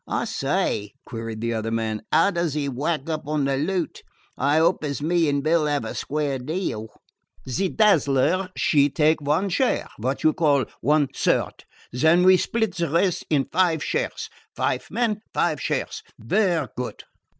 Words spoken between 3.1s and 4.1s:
on the loot?